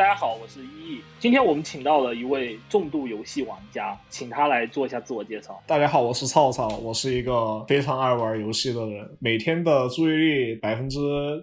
[0.00, 1.04] 大家好，我是一亿。
[1.20, 5.62] 今天我们请到了一位重度游戏玩家，请他来做一下自我介绍。
[5.66, 10.98] 大家好，我是草草，我是一个非常爱玩游戏的人，每天的注意力百分之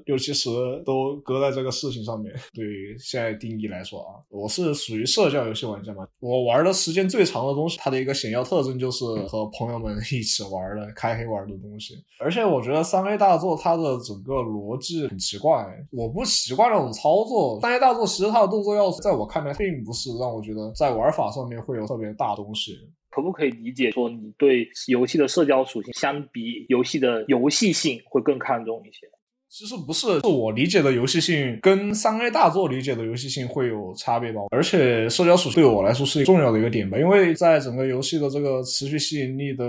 [0.07, 0.49] 六七十
[0.83, 2.33] 都搁在这个事情上面。
[2.55, 6.07] 对于现在定义来说啊，我是属于社交游戏玩家嘛。
[6.21, 11.93] 我玩的时间最长的东西，它的一个显要特征就是和朋友们一起玩的开黑玩的东西。
[12.19, 17.59] 而且我觉得三 A 大作它的整个逻辑很奇怪，我不习惯那种操作。
[17.61, 22.77] 三 A 大作其实它的动作要素，在我看来 并不是让我觉得在玩法上面会有特别大东西。
[23.09, 29.07] 可不可以理解说，你对游戏的社交属性相比游戏的游戏性会更看重一些？
[29.49, 34.41] 其实不是，是我理解的游戏性跟三 A 大作理解的游戏性会有差别吧。
[34.51, 39.65] 而且社交属性对我来说是重要的一个点吧，因为在整个游戏的这个持续吸引力的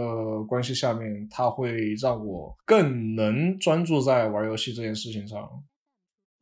[0.48, 5.48] 关系下面，它会让我更能专注在玩游戏这件事情上。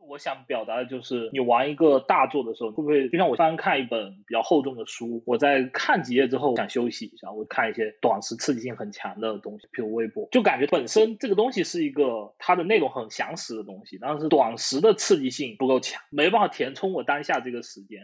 [0.09, 18.01] 我想表达的就是，你玩一个大作的时候，会不会就像我翻看一本比较厚重的书，我在看几页之后想休息一下，我看一些短时刺激性很强的东西，比如微博，就感觉本身这个东西是一个它的内容很详实的东西，但是短时的刺激性不够强，没办法填充我当下这个时间。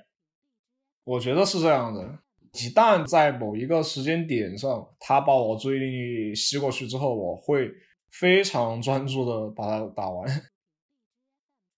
[1.04, 2.18] 我觉得是这样的，
[2.52, 7.70] 一旦在某一个时间点上，它把我注意力吸过去之后，我会
[8.10, 10.26] 非常专注的把它打完。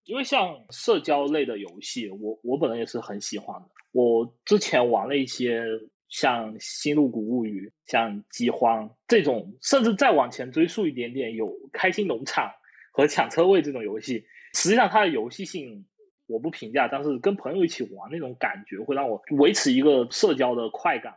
[0.04, 3.68] 因为像社交类的游戏，我我本人也是很喜欢的。
[3.92, 5.62] 我之前玩了一些
[6.08, 12.44] 像《星露谷物语》、像《饥荒》这种，甚至再往前追溯一点点，有《开心农场》
[12.92, 14.24] 和《抢车位》这种游戏。
[14.54, 15.86] 实际上，它的游戏性
[16.26, 21.14] 我不评价，但是跟朋友一起玩那种感觉，会让我维持一个社交的快感。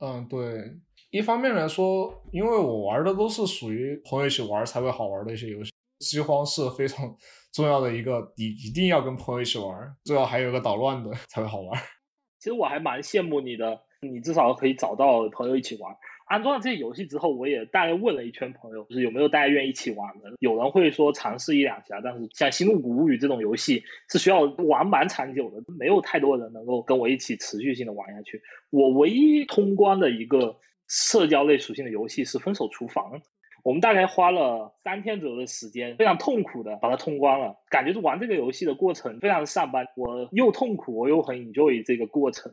[0.00, 0.78] 嗯，对。
[1.10, 5.72] 一方面来说，因为我玩的都是属于朋友一起玩才会好玩的一些游戏。
[6.02, 7.16] 饥荒是非常
[7.52, 11.80] 重要的一个，你一定要跟朋友一起玩，最好还有个捣乱的才会好玩。
[12.38, 15.94] 其实我还蛮羡慕你的，你至少可以找到朋友一起玩。
[16.26, 20.30] 安装了这些游戏之后，我也大概问了一圈朋友，就是有没有大家愿意一起玩的。
[20.40, 28.40] 有人会说尝试一两下，但是像《星露谷物语》这种游戏是需要玩蛮长久的，没有太多人能够跟我一起持续性的玩下去。
[28.70, 30.56] 我唯一通关的一个
[30.88, 33.12] 社交类属性的游戏是《分手厨房》。
[33.62, 37.56] 我们大概花了三天左右的时间，非常痛苦的把它通关了。
[37.70, 42.52] 感觉玩这个游戏的过程非常上班，我又痛苦，我又很 enjoy 这个过程，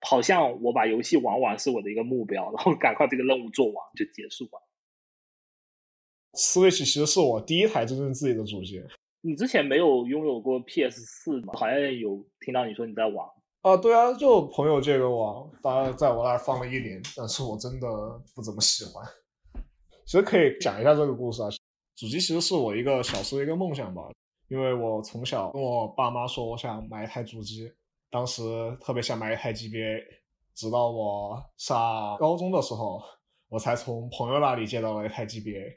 [0.00, 4.58] 好像我把游戏玩完是我的一个目标，然后赶快这个任务做完就结束吧。
[6.32, 8.82] Switch 其实是我第一台真正自己的主机。
[9.20, 11.54] 你之前没有拥有过 PS 四吗？
[11.54, 13.26] 好像有听到你说你在玩。
[13.62, 17.86] 啊，对啊，就朋友借给我，当然在我那儿放了一年，但是我真的
[18.34, 19.04] 不怎么喜欢。
[20.08, 21.50] 其实可以讲一下这个故事啊。
[21.94, 24.08] 主机其实是我一个小时的一个梦想吧，
[24.48, 27.70] 因为我从小跟我爸妈说我想买一台主机，
[28.10, 28.42] 当时
[28.80, 30.02] 特别想买一台 GBA，
[30.54, 33.02] 直到我上高中的时候，
[33.50, 35.76] 我才从朋友那里借到了一台 GBA。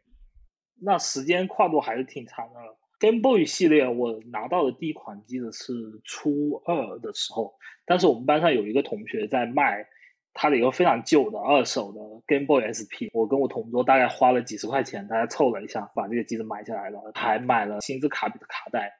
[0.81, 2.59] 那时间跨度还是挺长的。
[3.01, 5.73] Game Boy 系列我拿到的第一款机子是
[6.05, 7.53] 初二的时候，
[7.85, 9.85] 但是我们班上有一个同学在卖。
[10.33, 18.91] 它的一个非常旧的二手的 Game Boy SP，我跟我同桌大概花了几十块钱，大家凑了一下，把这个机子买下来了，还买了星之卡比的卡带。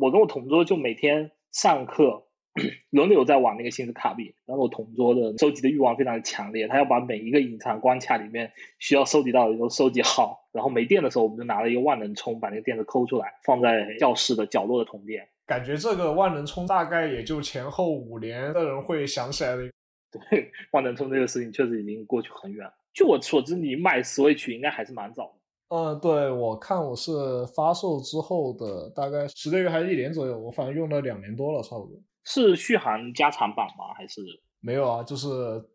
[0.00, 2.24] 我跟我同桌就每天上课
[2.90, 15.28] 轮流在玩那个星之卡比，然后我同桌的收集的欲望非常的强烈，他要把每一个隐藏关卡里面需要收集到的都收集好，然后没电的时候，我们就拿了一个万能充把那个电池抠出来，放在教室的角落的充电。
[15.46, 19.70] 感觉这个万能充大概也就前后五年的人会想起来的。
[20.30, 22.74] 对，万能充这个事情确实已经过去很远了。
[22.92, 25.76] 据我所知，你买 Switch 应该还是蛮早的。
[25.76, 27.12] 嗯，对，我看我是
[27.54, 32.02] 发售之后的大概十个月还是一年左右，我反正用了两年多了，差不多。
[32.24, 33.94] 是续航加长版吗？
[33.96, 34.20] 还是
[34.58, 35.04] 没有啊？
[35.04, 35.28] 就是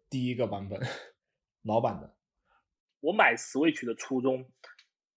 [0.10, 0.78] 第一个版本，
[1.64, 2.14] 老版的。
[3.00, 4.46] 我买 Switch 的初衷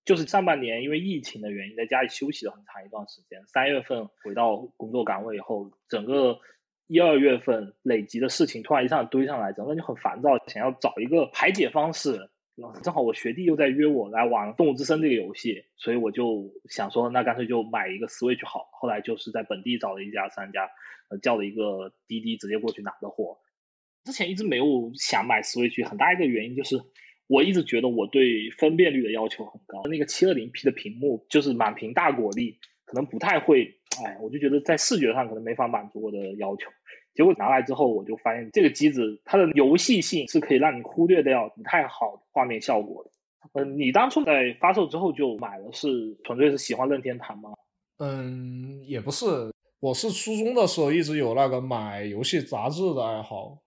[0.04, 3.44] 就是上半年因为疫情的原因，在家里休息了很长一段时间。
[3.48, 6.38] 三月份回到工作岗位以后，整个。
[6.88, 12.18] 一二月份累积的事情突然一下堆上来，整个人就很烦躁，想要找一个排解方式。
[12.82, 18.68] 正好我学弟又在约我来玩《动物之声》这个游戏，所以我就想说，那干脆就买一个 Switch 好。
[18.72, 20.68] 后来就是在本地找了一家商家，
[21.22, 23.38] 叫了一个滴滴直接过去拿的货。
[24.04, 26.76] 之前一直没有想买 Switch，很大一个原因就是
[27.28, 33.72] 我一直觉得我对分辨率的要求很高，那个七二零 P 的屏幕就是满屏大果粒，可能不太会。
[34.04, 36.70] 哎，我就觉得在视觉上可能没法满足我的要求。
[37.18, 43.10] 结果拿来之后，我就发现这个机子它的游戏性是可以让你忽略掉不太好的画面效果的。
[43.54, 47.50] 嗯，你当初在发售之后就买了，是纯粹是喜欢任天堂吗？
[47.98, 53.58] 嗯，也不是，我是初中的时候一直有那个买游戏杂志的爱好，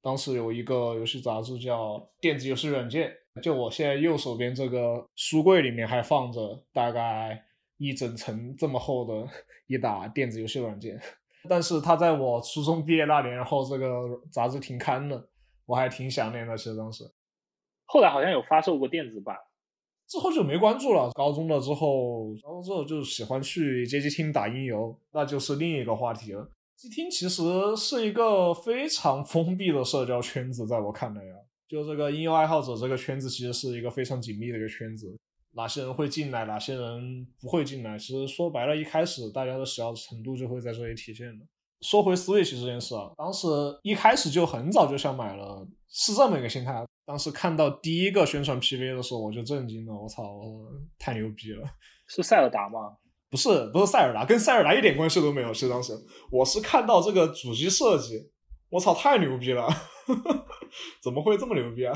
[0.00, 7.42] 当时有一个游戏杂志叫《电子游戏软件》，就我现在右手边这个书柜里面还放着大概
[7.78, 9.28] 一整层这么厚的
[9.66, 11.00] 一打电子游戏软件。
[11.48, 13.86] 但是他在我初中毕业那年，然后这个
[14.30, 15.28] 杂志停刊了，
[15.66, 16.56] 我还挺想念的。
[16.56, 17.04] 其实当时，
[17.86, 19.36] 后来好像有发售过电子版，
[20.08, 21.10] 之后就没关注了。
[21.14, 26.48] 高中了之后，高中之后就喜欢去街机厅打音游，那就是另一个话题了。
[26.76, 27.42] 街机厅其实
[27.76, 31.36] 是一个非常封闭的社交圈子，在我看来啊，
[31.68, 35.16] 就这个音游爱好者这个圈子其实是一个非常紧密的一个圈子。
[35.54, 37.98] 哪些人会进来，哪些人不会进来？
[37.98, 41.44] 其实说白了，一开始大家的喜好程度就会在这里体现的。
[41.80, 43.46] 说回 Switch 这件事啊，当时
[43.82, 46.84] 一开始就很早就想买了，是这么一个心态。
[47.04, 50.40] 当时看到第一个宣传 PV 的时候，我就震惊了，我操，
[50.98, 51.68] 太牛逼了！
[52.06, 52.96] 是塞尔达吗？
[53.28, 55.52] 不是，不是塞尔达，跟塞尔达一点关系都没有。
[55.52, 55.92] 其实当时
[56.30, 58.30] 我是看到这个主机设计，
[58.70, 59.66] 我操，太牛逼了！
[61.02, 61.92] 怎么会这么牛逼啊？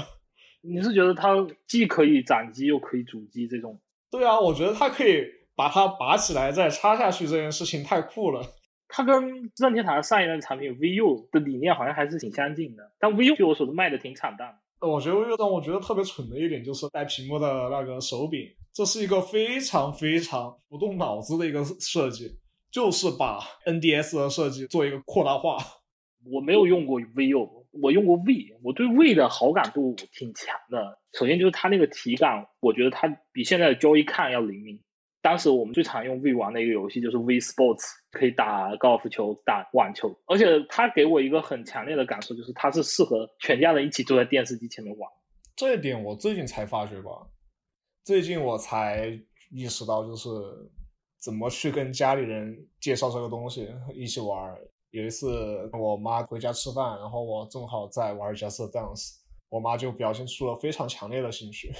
[0.66, 3.78] 你是觉得它既可以掌机又可以主机这种？
[4.10, 5.24] 对啊，我觉得它可以
[5.54, 8.42] 把它拔起来再插下去，这件事情太酷了。
[8.88, 14.56] 它跟任天堂上一代产品 VU 的理念好像还是挺相近的，但 VU 据我所知卖的挺惨淡。
[14.80, 22.38] 我觉得 VU 让我觉得特别蠢的一点就是带屏幕的那个手柄，这是一个非常非常不动脑子的一个设计，
[22.70, 25.58] 就是把 NDS 的设计做一个扩大化。
[26.30, 27.65] 我没有用过 VU。
[27.82, 30.98] 我用过 V，我对 V 的好感度挺强的。
[31.12, 34.80] 首先就是它那个体感，我觉得它比现在的 Joy-Con 要灵敏。
[35.22, 40.16] 当时我们最常用 V 玩的一个游戏就是 V Sports，可以打高尔夫球、打网球。
[40.26, 45.10] 而且它给我一个很强烈的感受，就是它是适合全家人一起坐在电视机前面玩。
[45.56, 47.10] 这一点我最近才发觉吧，
[48.04, 49.18] 最近我才
[49.50, 50.28] 意识到，就是
[51.18, 54.56] 怎么去跟家里人介绍这个东西一起玩。
[54.96, 59.08] 有一次，我妈回家吃饭，然后我正好在玩《Just Dance》，
[59.50, 61.70] 我妈就表现出了非常强烈的兴趣。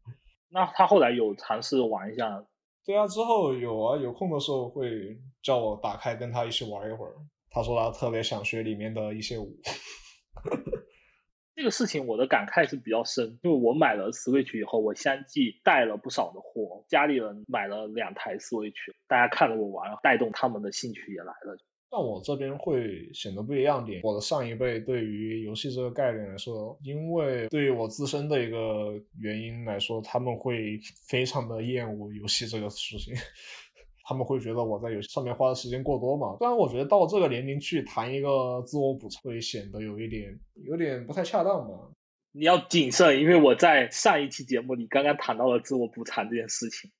[0.52, 2.44] 那她后来有尝试玩一下？
[2.84, 7.14] 对啊，之后有啊，有空的时候会叫我打开跟她一起玩一会儿。
[7.48, 9.56] 她说她特别想学里面的一些舞。
[11.54, 21.56] 这个事情我的感慨是比较深，因为我买了 Switch 以后，我相继带了不少的货，家里人买了两台 Switch，大家看着我玩，带动他们的兴趣也来了。
[21.90, 24.00] 但我这边会显得不一样点。
[24.02, 30.78] 我的上一辈对于游戏这个概念来说，因为对于我自身的一个原因来说，他们会
[31.08, 33.14] 非常的厌恶游戏这个事情。
[34.08, 36.36] 他们会觉得我在游戏上面花的时间过多嘛？
[36.38, 41.90] 虽然我觉得到这个年龄去谈一个自我补偿，会显得有一点有点不太恰当吧。
[42.30, 46.90] 你要谨慎，因为我在上一期节目里刚刚谈到了自我补偿这件事情。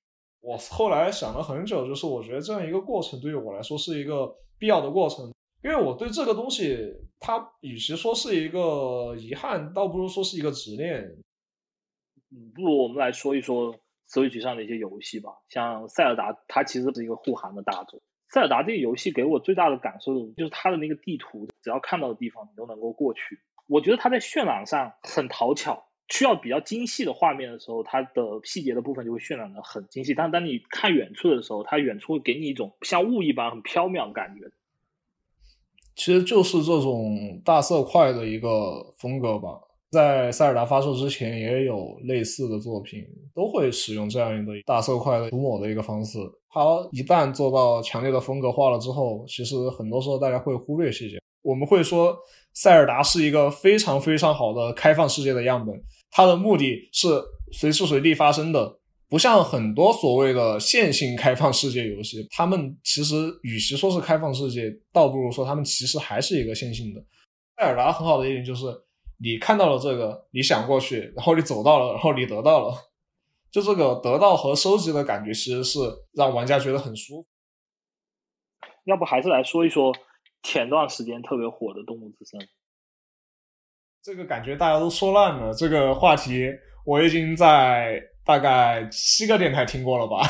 [0.40, 5.32] 我后来想了很久，就是我觉得这样一个过程对于我来说是一个必要的过程，
[5.64, 6.78] 因为我对这个东西，
[7.18, 11.16] 它与其说是一个遗憾，倒不如说是一个执念。
[12.54, 13.74] 不如我们来说一说
[14.08, 18.00] Switch 上的一些游戏吧，像塞尔达，它其实是一个护航的大作。
[18.28, 23.40] 塞尔达这个游戏给我最大的感受就是它的那个地图，只要看到的地方你都能够过去。
[23.68, 25.88] 我觉得它在渲染上很讨巧。
[26.08, 30.14] 需要比较精细的画面的时候，它的细节的部分就会渲染的很精细。
[30.14, 34.50] 但当你看远处的时候，它远处会给你一种像雾一般很飘渺的感觉。
[35.94, 39.60] 其实就是这种大色块的一个风格吧。
[39.90, 43.02] 在塞尔达发售之前，也有类似的作品
[43.34, 46.18] 都会使用这样一个大色块的涂抹的一个方式。
[46.50, 46.60] 它
[46.92, 51.18] 一旦做到强烈的风格化了之后，其实很多时候大家会忽略细节。
[51.46, 52.18] 我们会说
[52.52, 55.74] 塞尔达是一个非常非常好的开放世界的样本。
[56.10, 57.08] 它的目的是
[57.52, 64.62] 随时随地发生的，不像很多所谓的线性开放世界游戏，他们其实与其说是开放世界，
[64.92, 67.00] 倒不如说他们其实还是一个线性的。
[67.56, 68.64] 塞尔达很好的一点就是，
[69.18, 72.74] 你看到了这个，你想过去，然后你走到了，然后你得到了，
[73.52, 75.78] 就这个得到和收集的感觉，其实是
[76.14, 77.28] 让玩家觉得很舒服。
[78.84, 79.92] 要不还是来说一说
[80.46, 82.38] 前段时间特别火的《动物之声》。
[84.00, 85.52] 这个感觉大家都说烂了。
[85.52, 86.48] 这个话题
[86.84, 90.20] 我已经在大概七个电台听过了吧？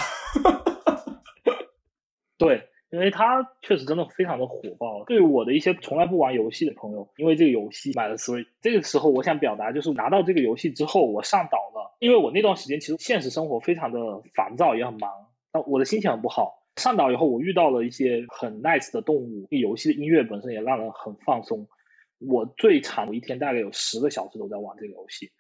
[2.39, 5.05] 对，因为它确实真的非常的火爆。
[5.05, 8.47] 对于我的一些从来不玩游戏的朋友，因为这个游戏买了 Switch。
[8.63, 11.95] 这个时候，我想表达就是拿到这个游戏之后，我上岛了。
[12.01, 13.99] 因为我那段时间其实现实生活非常的
[14.35, 15.11] 烦躁，也很忙，
[15.53, 16.55] 那我的心情很不好。
[16.77, 21.67] 上岛以后，我遇到了一些很 nice 的动物，游戏的音乐本身也让人很放松。
[22.19, 25.31] 我最长的一天大概有十个小时都在玩这个游戏。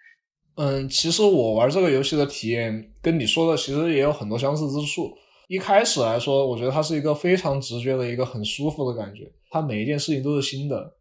[0.57, 5.14] 嗯，其实我玩这个游戏的体验跟你说的其实也有很多相似之处。
[5.49, 10.95] 一开始来说，我觉得它是一个非常直觉的一个很舒服的感觉，它每一件事情都是新的。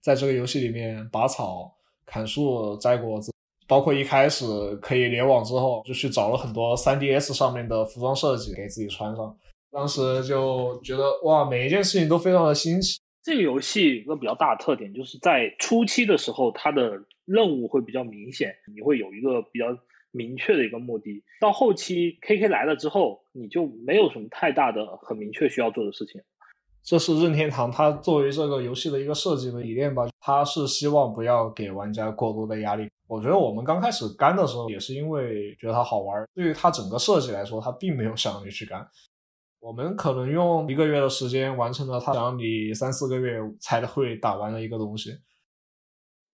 [0.00, 1.72] 在这个游戏里面，拔草、
[2.04, 3.32] 砍树、摘果子，
[3.66, 4.44] 包括一开始
[4.76, 9.36] 可以联网之后，就去找了很多 3DS 上面的服装设计给自己穿上。
[9.70, 12.98] 当时就觉得哇，每一件事情都非常的新奇。
[13.22, 16.92] 这个游戏一个比较大的特点，就是在初期的时候，它的
[17.26, 19.66] 任务会比较明显，你会有一个比较
[20.12, 21.22] 明确的一个目的。
[21.40, 26.20] 到后期 KK 来了之后，你就没有什么太大的很明确需要做的事情。
[26.82, 32.88] 这是任天堂它作为这个游戏的一个设计的理念吧，它是希望不要给玩家过多的压力。
[33.06, 38.88] 我觉得我们刚开始干的时候，也是因为觉得它好玩，对于它整个设计来说，它并没有想让你去干。
[39.60, 45.10] 我们可能用一个月的时间完成了他想让你三四个月才会打完的一个东西，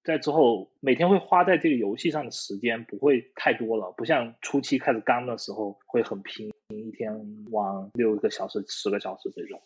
[0.04, 7.10] 在之后每天会花在这个游戏上的时间不会太多了，不像初期开始刚的时候会很拼，一天
[7.50, 9.58] 玩六个小时、十个小时这种。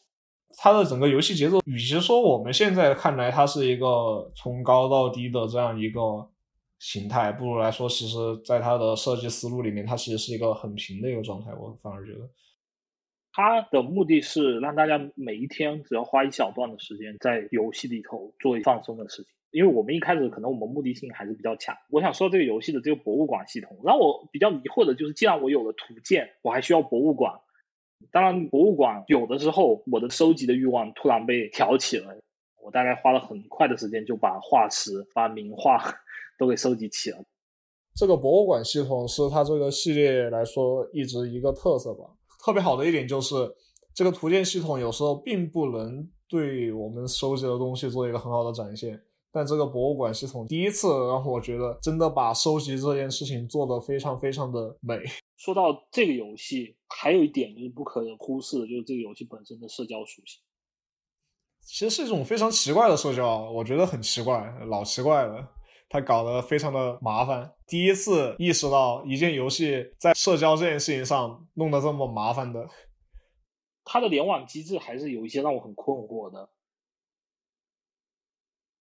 [0.56, 6.00] 它的整个游戏节奏，与其说我们现在看来它是一个从高到低的这样一个
[6.78, 11.52] 形态，不如来说，其实在它的设计思路里面，它其实是一个很平的一个状态。
[11.52, 12.20] 我反而觉得。
[13.38, 21.73] 它的目的是让大家每一天只要花一小段的时间在游戏里头做放松的事情，因为我们一开始可能我们目的性还是比较强。
[21.88, 27.33] 我想说这个游戏的这个博物馆系统，让我比较迷惑的就是，既然我有了图鉴，我还需要博物馆。
[28.11, 32.16] 当然，博物馆有的时候我的收集的欲望突然被挑起了，
[32.61, 35.80] 我大概花了很快的时间就把化石、把名画
[36.37, 37.18] 都给收集齐了。
[37.95, 42.17] 这个博物馆系统是它这个系列来说一直一个特色吧。
[42.48, 43.34] 特别好的一点就是，
[43.92, 48.98] 这个图鉴系统有时候并不能对我们收集的东西做一个很好的展现，
[49.30, 54.98] 但这个博物馆系统第一次让我觉得真的把收集这件事情做得非常非常的美。
[55.36, 60.40] 说到这个游戏，还有一点就是不可忽视的，就是这个游戏本身的社交属性，
[61.60, 65.46] 其实是一种非常奇怪的社交，我觉得很奇怪，老奇怪了。
[65.90, 72.68] 他搞得非常的麻烦，第一次意识到一件游戏在社交这件事情上弄得这么麻烦的。
[73.85, 76.50] 它的联网机制还是有一些让我很困惑的。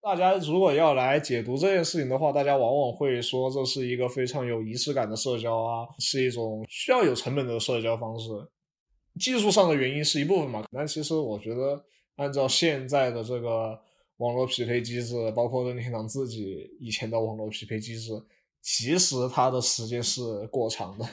[0.01, 8.29] 大家如果要来解读这件事情的话，大家往往会说这是一个非常有仪式感的社交啊，是一种需要有成本的社交方式。
[9.17, 11.85] 技术上的原因是一部分嘛，但其实我觉得
[12.17, 13.79] 按照现在的这个。
[14.17, 18.11] 网络匹配机制，包括任天堂自己以前的网络匹配机制，
[18.61, 21.05] 其实它的时间是过长的。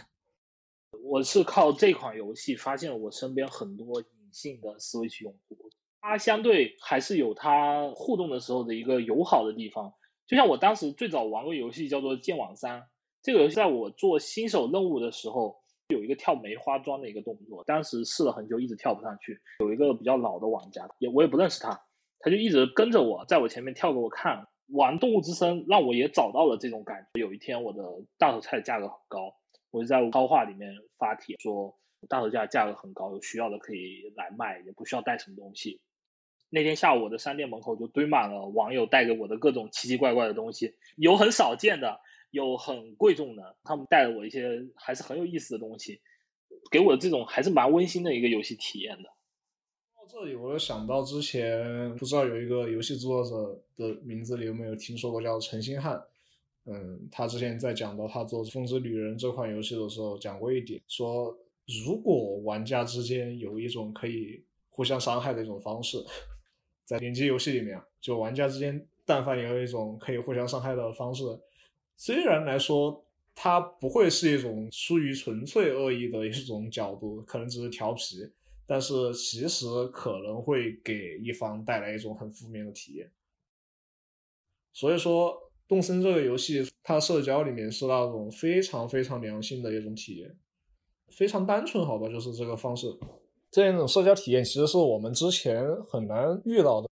[1.03, 5.57] 我是靠这款游戏发现了我身边很多隐性的 Switch 用户，
[6.01, 9.93] 它相对还是有它互动的时候的一个友好的地方。
[10.27, 12.81] 就像我当时最早玩过游戏叫做《剑网三》，
[13.23, 15.55] 这个游戏在我做新手任务的时候
[15.89, 19.39] 有一个跳梅花桩的一个动作，当时试了很久，一直跳不上去。
[19.61, 21.84] 有一个比较老的玩家，也我也不认识他。
[22.25, 24.49] 他就一直跟着我，在我前面跳给我看。
[24.69, 27.21] 玩动物之声，让我也找到了这种感觉。
[27.21, 27.83] 有一天，我的
[28.17, 29.37] 大头菜价格很高，
[29.71, 31.79] 我就在超话里面发帖说，
[32.09, 35.83] 大头菜价格很高，有需要的可以来卖，也不需要带什么东西。
[36.49, 42.01] 那天下午，我的商店门口就堆满了网友带给我的各种奇奇怪怪的东西，有很少见的，
[42.31, 43.57] 有很贵重的。
[43.65, 46.01] 他们带了我一些还是很有意思的东西，
[46.71, 49.11] 给我这种还是蛮温馨的一个游戏体验的。
[50.07, 56.03] 这里我又想到之前不知道有一个游戏制作者的名字你有没有听说过叫陈星汉，
[56.67, 61.37] 嗯，他之前在讲到他做《风之旅人》这款游戏的时候讲过一点，说
[61.85, 66.05] 如果玩家之间有一种可以互相伤害的一种方式，
[66.85, 71.25] 在联机游戏里面，就玩家之间但凡有一种可以互相伤害的方式，
[71.97, 78.29] 虽然来说它不会是一种出于纯粹恶意的一种角度，可能只是调皮。
[78.67, 83.11] 但是其实可能会给一方带来一种很负面的体验，
[84.73, 90.37] 所以说动森这个游戏，它社交里面是那种非常非常良性的一种体验，
[91.09, 92.87] 非常单纯，好吧，就是这个方式，
[93.51, 96.89] 这样一种社交体验其实是我们之前很难遇到的，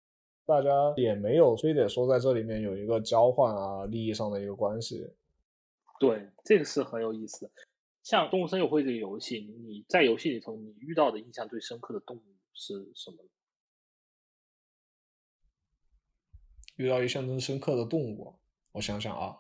[0.46, 5.06] 大家也没有非得说在这里面有一个交换啊利益上的一个关系，
[6.00, 7.50] 对，这个是很有意思。
[8.08, 12.22] 像《动物森友会》这个游戏，你在游戏里头你遇到的印象最深刻的动物
[12.54, 13.18] 是什么？
[16.76, 18.38] 遇到印象最深刻的动物，
[18.72, 19.36] 我想想啊，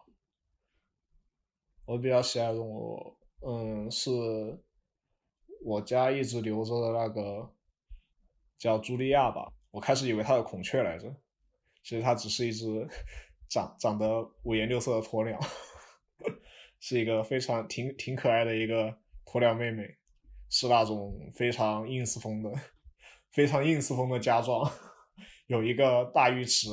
[1.86, 4.10] 我比较喜爱的动物，嗯，是
[5.64, 7.50] 我家一直留着的那个
[8.58, 9.50] 叫茱莉亚吧。
[9.70, 11.10] 我开始以为它是孔雀来着，
[11.82, 12.86] 其实它只是一只
[13.48, 15.40] 长长得五颜六色的鸵鸟。
[16.80, 19.96] 是一个非常挺挺可爱的一个鸵鸟妹妹，
[20.48, 22.50] 是那种非常 ins 风的、
[23.32, 24.70] 非常 ins 风的家装，
[25.48, 26.68] 有一个大浴池。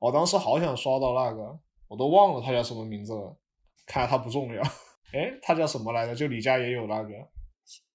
[0.00, 3.36] 我当时好想刷到那个，我都忘了它叫什么名字了。
[3.86, 4.62] 看来它不重要。
[5.12, 6.14] 哎，它叫什么来着？
[6.14, 7.10] 就李家也有那个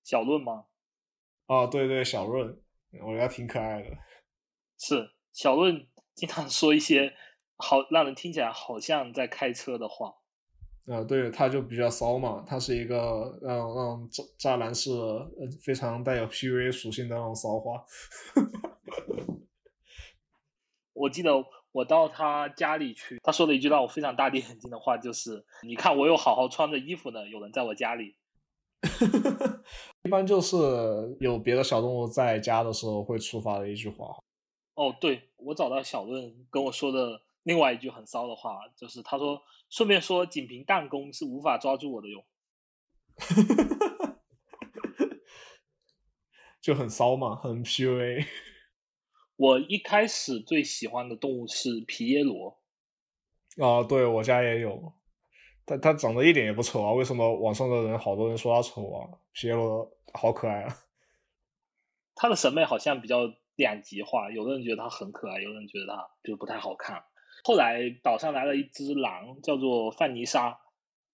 [0.04, 0.66] 小润吗？
[1.48, 2.60] 哦，对对，小润，
[3.06, 3.90] 我觉得挺可爱的。
[4.80, 7.14] 是小润经常说一些
[7.58, 10.16] 好让人听起来好像在开车的话。
[10.88, 14.90] 啊，对，他就比较骚嘛，他是一个让让渣渣男是
[15.62, 17.86] 非常带有 PUA 属性的那种骚话。
[20.94, 21.32] 我记得
[21.72, 28.16] 我到他家里去，他说了一句让我非常大跌眼镜的话，就是“你看我有好好穿着衣服呢，有人在我家里。
[30.04, 30.58] ”一般就是
[31.20, 34.08] 有别的小动物在家的时候会触发的一句话。
[34.76, 39.42] 哦，对，我找到小论跟我说的另外一句很骚的话，就是他说。
[39.70, 42.24] 顺便说，仅凭弹弓是无法抓住我的哟，
[46.62, 48.24] 就很骚嘛，很 PUA。
[49.36, 52.62] 我一开始最喜欢的动物是皮耶罗。
[53.58, 54.94] 啊，对我家也有，
[55.66, 59.10] 但它长得一点也不丑啊，为什么网上的人好多人说它丑啊？
[59.32, 60.78] 皮耶罗好可爱啊。
[62.14, 63.22] 他的审美好像比较
[63.56, 67.04] 两极化，有的人觉得他很可爱，有的人觉得他就不太好看。
[67.44, 70.58] 后来岛上来了一只狼，叫做范尼莎，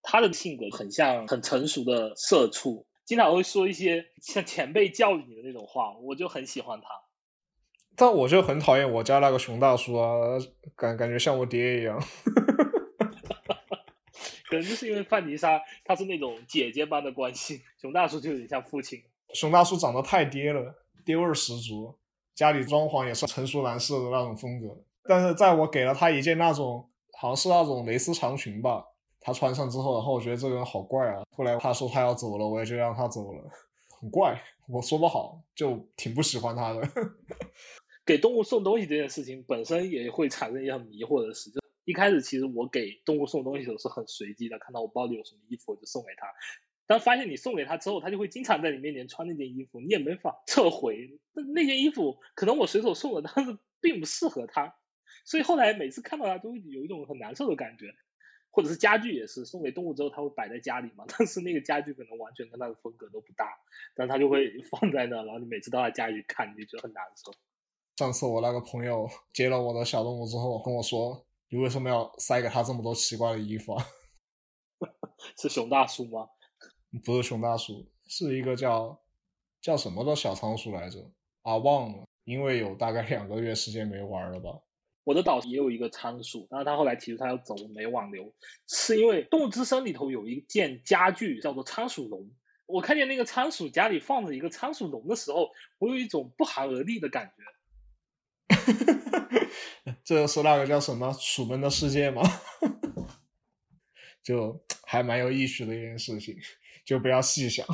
[0.03, 6.87] 它的性格很像很成熟的社畜，经常会说一些像前辈教育你的那种话，我就很喜欢它。
[7.95, 10.37] 但我就很讨厌我家那个熊大叔啊，
[10.75, 11.99] 感感觉像我爹一样。
[14.49, 19.03] 可能就是因为范尼莎她是那种姐姐般的关系，熊大叔就有点像父亲。
[19.33, 21.97] 熊大叔长得太爹了，爹味十足，
[22.33, 24.77] 家里装潢也是成熟男士的那种风格。
[25.09, 28.85] 但是在我给了他一件那种好像是那种蕾丝长裙吧，
[29.19, 31.23] 他穿上之后，然后我觉得这个人好怪啊。
[31.35, 33.43] 后来他说他要走了，我也就让他走了，
[33.99, 36.87] 很怪，我说不好，就挺不喜欢他的。
[38.05, 41.49] 给动物送东西这件事情本身也会产生一些迷惑的事。
[41.49, 46.27] 就一开始其实我给动物送东西的时候是很随机的，看到我包里有什么衣服我就送给他。
[46.85, 51.19] 但发现你送给他之后，他就会经常在你面前穿那件衣服，你也没法撤回。
[51.33, 54.75] 那那件衣服可能我随手送的，但是并不适合他。
[55.29, 57.93] 所以后来每次看到它都有一种很难受的感觉，
[58.49, 63.45] 或者是家具也是送给动物之后，它会摆在家里嘛， 但是那个家具可能完全跟它的风格都不搭，
[63.93, 67.31] 但它就会放在那，然后你每次到他家里看，你就觉得很难受。
[67.97, 73.85] 上次我那个朋友接了我的小动物之后跟我说：“你为什么要塞给他这么多奇怪的衣服啊？”
[75.37, 76.27] 是熊大叔吗？
[77.05, 78.99] 不是熊大叔，是一个叫
[79.61, 81.11] 叫什么的小仓鼠来着
[81.43, 84.59] 啊，忘了，因为有大概两个月时间没玩了吧。
[85.09, 88.31] 我的岛也有一个仓鼠，但是他后来提出他要走，没挽留，
[88.67, 92.29] 是因为动物之声里头有一件家具叫做仓鼠笼。
[92.67, 97.43] 我看见那个仓鼠家里放着一个仓鼠笼的时候，我有一种不寒而栗的感觉。
[100.05, 102.21] 这是那个叫什么《楚门的世界》吗？
[104.21, 106.37] 就还蛮有意思的一件事情，
[106.85, 107.65] 就不要细想。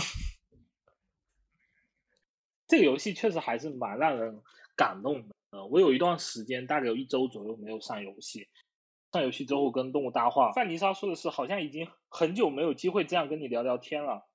[2.66, 4.42] 这个游戏确实还是蛮让人
[4.78, 5.35] 感动的。
[5.56, 8.46] 呃，我有一段时间，大概有一周左右没有上游戏。
[9.14, 14.28] 上游戏之后跟动物搭话，范尼莎说的是，好像已经很久没有机会这样跟你聊聊天了。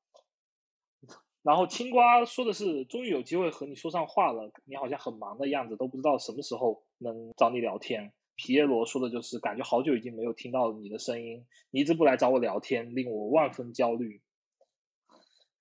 [1.42, 8.11] 然后青瓜说的是，终于有机会和你说上话了，你好像很忙的样子，都不知道什么时候能找你聊天。
[8.37, 14.22] 皮耶罗说的就是，感觉好久已经没有听到你的声音，你一直不来找我聊天，令我万分焦虑。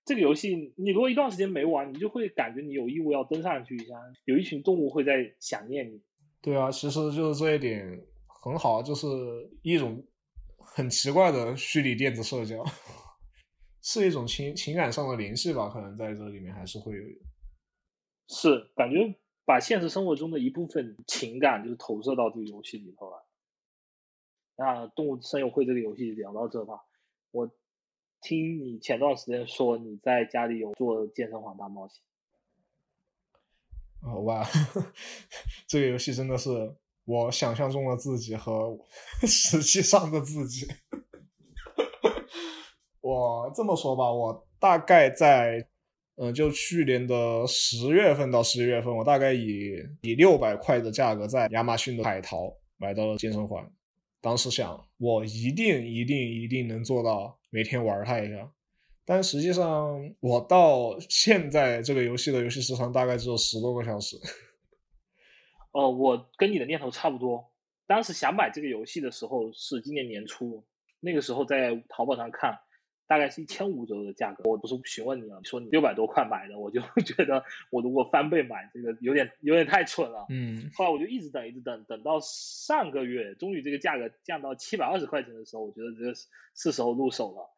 [0.10, 3.94] 这个游戏，你如果一段时间没玩，你就会感觉你有义务要登上去一下。
[4.26, 6.02] 有一群动物会在想念你。
[6.42, 9.08] 对啊，其实就是这一点很好，就是
[9.62, 10.04] 一种
[10.58, 12.66] 很奇怪的虚拟电子社交，
[13.84, 15.70] 是一种情情感上的联系吧？
[15.70, 17.04] 可能在这里面还是会有。
[18.30, 19.14] 是，感觉
[19.46, 23.28] 把现实生活中的一部分情感就是投射到这个游戏里头了。
[24.58, 26.80] 那动物声友会这个游戏聊到这吧，
[27.30, 27.52] 我。
[28.22, 32.02] 听你前段时间说你在家里有做健身环大冒险，
[34.02, 34.46] 哦哇，
[35.68, 38.78] 这个游戏真的是我想象中的自己和
[39.26, 40.68] 实际上的自己。
[43.02, 45.68] 我这么说吧，我大概在
[46.16, 53.72] 嗯，就去年的十月份到十一月份，我大概以以六百块的价格在亚马逊的海淘买到了健身环。
[54.20, 57.39] 当时想，我一定一定一定能做到。
[57.50, 58.52] 每天玩它一下，
[59.06, 64.18] 但实际上我到现在这个游戏的游戏时长大概只有十多个小时。
[65.72, 67.52] 哦，我跟你的念头差不多。
[67.88, 70.64] 当时想买这个游戏的时候是今年年初，
[71.00, 72.60] 那个时候在淘宝上看，
[73.10, 74.48] 大概是一千五左右的价格。
[74.48, 80.28] 我不是询问你了，说你六百多块买的，我就 觉得我如果翻倍买这个有点有点太蠢了。
[80.30, 86.14] 嗯，后来我就一直等，一直等，等到上个月，终于这个价格降到七百二十块钱的时候，我觉得这个
[86.54, 87.50] 是时候入手了。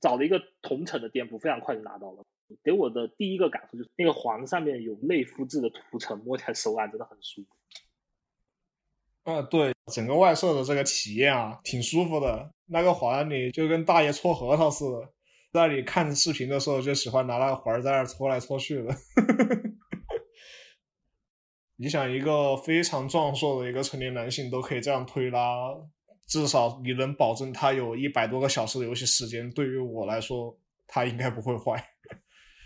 [0.00, 2.24] 找了一个同城的店铺，非常快就拿到了。
[2.64, 7.48] 给我的第一个感受就是，那个黄上面有类肤质的涂层，摸起来手感真的很舒服。
[9.24, 12.50] 啊，对，整个外设的这个体验啊，挺舒服的。
[12.66, 15.12] 那个环你就跟大爷搓核桃似的，
[15.52, 18.94] 在你看视频的时候就喜欢拿那个环在那搓来搓去的。
[21.76, 25.74] 你想，一个非常壮硕的一个成年男性都可以这样推拉，
[26.26, 29.50] 至少你能保证他有一百多个小时的游戏时间。
[29.50, 30.56] 对于我来说，
[30.86, 31.82] 他应该不会坏。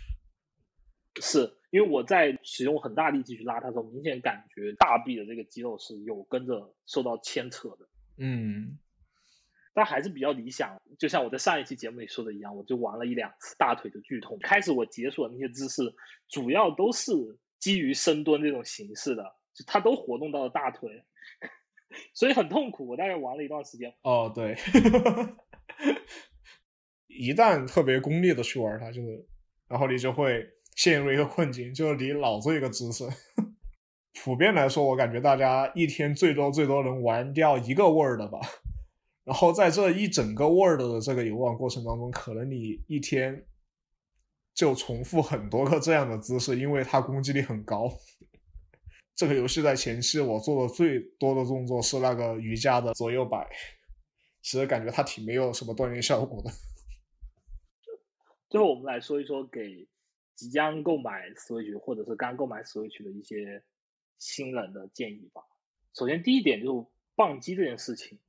[1.21, 7.79] 是因为我在使用很大力气去拉它的时候，明显感觉大臂的这个肌肉是有跟着受到牵扯的。
[8.17, 8.79] 嗯，
[9.73, 10.81] 但还是比较理想。
[10.97, 14.39] 就像我在上一期节目里说的一样，我就玩了一两次，大腿的剧痛。
[14.39, 15.81] 开始我解锁的那些姿势，
[16.29, 17.11] 主要都是
[17.59, 21.03] 基于深蹲这种形式的，就它都活动到了大腿，
[22.15, 22.87] 所以很痛苦。
[22.87, 23.93] 我大概玩了一段时间。
[24.03, 24.55] 哦，对，
[27.07, 29.25] 一旦特别功利的去玩它，就是，
[29.67, 30.54] 然后你就会。
[30.75, 33.05] 陷入一个困境，就是你老做一个姿势。
[34.23, 38.39] 普遍来说，我感觉大家一天最多最多能玩掉一个 Word 吧。
[39.23, 43.45] 然后在这一整个 Word 的这个游玩过程当中，可能你一天
[44.53, 47.91] 就重复很多个这样的姿势，因为它攻击力很高。
[49.15, 53.47] 这个游戏在前期我做的最多的动作是那个瑜伽的左右摆，
[54.41, 56.51] 其实感觉它挺没有什么锻炼效果的。
[58.49, 59.87] 最后，我们来说一说给。
[60.35, 63.63] 即将购买 Switch 或者是刚购买 Switch 的一些
[64.19, 65.41] 新人的建议吧。
[65.93, 68.19] 首先，第一点就是宕机这件事情。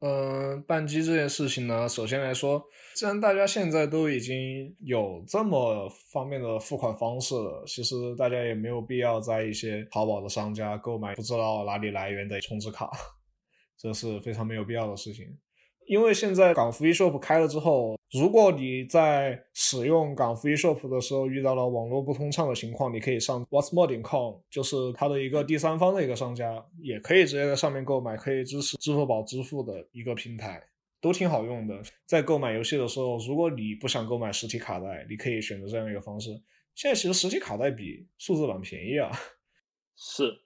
[0.00, 12.88] 嗯，宕机这件事情呢，首先来说，既然大家现在都已经有这么方便的付款方式了，其实大家也没有必要在一些淘宝的商家购买不知道哪里来源的充值卡，
[13.76, 15.36] 这是非常没有必要的事情。
[15.88, 30.62] 因为现在港服 eShop 开了之后，如果你在使用港服 eShop 的时候遇到了网络不通畅的情况，你可以上 whatsmore 点 com，就是它的一个第三方的一个商家，也可以直接在上面购买，可以支持支付宝支付的一个平台，
[31.00, 31.80] 都挺好用的。
[32.04, 36.30] 在购买游戏的时候，如果你不想购买实体卡带，你可以选择这样一个方式。
[36.74, 39.10] 现在其实实体卡带比数字版便宜啊，
[39.96, 40.42] 是。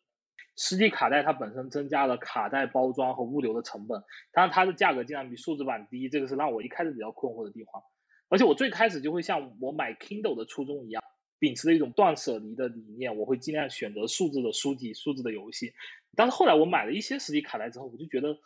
[0.57, 7.83] 实体卡带它本身增加了卡带包装和物流的成本，当然它的价格竟然比数字版低，这个是让我一开始比较困惑的地方。
[8.29, 11.03] 而且我最开始就会像我买 Kindle 的初衷一样，
[11.39, 15.73] 秉持的一种断舍离的理念，我会尽量选择数字的书籍、数字的游戏。
[16.15, 18.37] 但是后来我买了一些实体卡带之后，我就觉得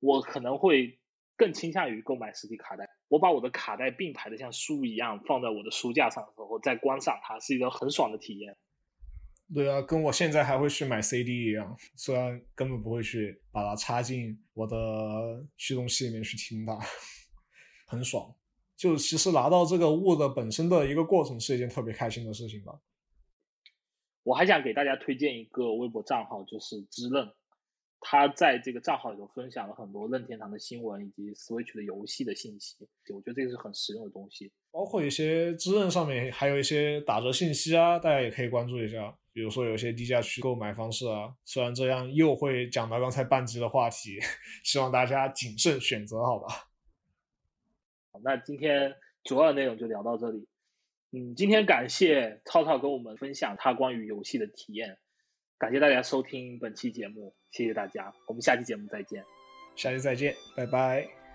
[0.00, 0.98] 我可能会
[1.36, 2.88] 更倾向于购买实体卡带。
[3.08, 8.56] 我把我的卡带并排的像书一样放在我的书架上的时候，再观赏它，是一个很爽的体验。
[9.54, 14.76] 对啊，跟我现在还会去买 CD 一样，虽然根本不会去把它插进我的
[15.56, 16.78] 驱动器里面去听它，
[17.86, 18.34] 很爽。
[18.76, 22.78] 就其实拿到这个物的本身的一个过程是一件特别开心的事情吧。
[24.22, 27.32] 我还想给大家推荐一个微博账号，就是知愣。
[28.00, 32.76] 他在这个账号里头分享了很多任天堂的新闻以及 Switch 的游戏的信息，
[33.12, 34.52] 我觉得这个是很实用的东西。
[34.70, 39.16] 包括一些知任上面还有一些打折信息啊，大家也可以关注一下。
[39.32, 44.18] 比如说有些低价区购买方式啊，虽然这样又会讲到刚才半集的话题，
[44.64, 46.48] 希望大家谨慎选择，好吧？
[48.12, 50.46] 好，那今天主要的内容就聊到这里。
[51.12, 54.98] 嗯，今天感谢涛涛跟我们分享他关于游戏的体验。
[55.58, 59.24] 感谢大家收听本期节目，谢谢大家，我们下期节目再见，
[59.74, 61.25] 下期再见，拜拜。